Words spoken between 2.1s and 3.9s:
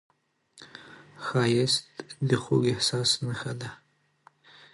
د خوږ احساس نښه ده